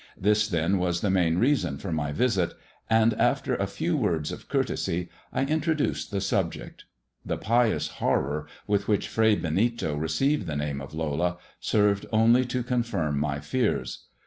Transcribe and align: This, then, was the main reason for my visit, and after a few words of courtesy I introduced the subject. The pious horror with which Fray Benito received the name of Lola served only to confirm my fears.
This, 0.17 0.47
then, 0.47 0.79
was 0.79 1.01
the 1.01 1.11
main 1.11 1.37
reason 1.37 1.77
for 1.77 1.91
my 1.91 2.11
visit, 2.11 2.55
and 2.89 3.13
after 3.21 3.53
a 3.53 3.67
few 3.67 3.95
words 3.95 4.31
of 4.31 4.49
courtesy 4.49 5.09
I 5.31 5.45
introduced 5.45 6.09
the 6.09 6.21
subject. 6.21 6.85
The 7.23 7.37
pious 7.37 7.87
horror 8.01 8.47
with 8.65 8.87
which 8.87 9.07
Fray 9.07 9.35
Benito 9.35 9.95
received 9.95 10.47
the 10.47 10.55
name 10.55 10.81
of 10.81 10.95
Lola 10.95 11.37
served 11.59 12.07
only 12.11 12.45
to 12.45 12.63
confirm 12.63 13.19
my 13.19 13.41
fears. 13.41 14.05